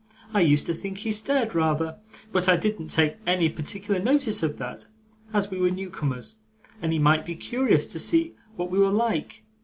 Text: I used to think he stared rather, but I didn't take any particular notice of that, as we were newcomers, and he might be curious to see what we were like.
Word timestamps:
I 0.33 0.41
used 0.41 0.65
to 0.65 0.73
think 0.73 0.97
he 0.97 1.11
stared 1.11 1.53
rather, 1.53 1.99
but 2.31 2.49
I 2.49 2.57
didn't 2.57 2.87
take 2.87 3.17
any 3.27 3.49
particular 3.49 3.99
notice 3.99 4.41
of 4.41 4.57
that, 4.57 4.87
as 5.31 5.51
we 5.51 5.59
were 5.59 5.69
newcomers, 5.69 6.39
and 6.81 6.91
he 6.91 6.97
might 6.97 7.23
be 7.23 7.35
curious 7.35 7.85
to 7.85 7.99
see 7.99 8.33
what 8.55 8.71
we 8.71 8.79
were 8.79 8.89
like. 8.89 9.43